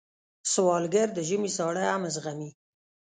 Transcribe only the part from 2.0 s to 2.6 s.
زغمي